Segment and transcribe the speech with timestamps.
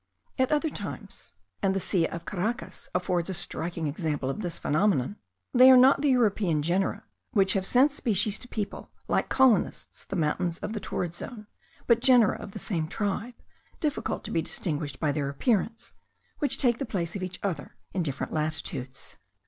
[0.39, 5.17] At other times (and the Silla of Caracas affords a striking example of this phenomenon),
[5.53, 10.15] they are not the European genera, which have sent species to people like colonists the
[10.15, 11.45] mountains of the torrid zone,
[11.85, 13.35] but genera of the same tribe,
[13.79, 15.93] difficult to be distinguished by their appearance,
[16.39, 19.19] which take the place of each other in different latitudes.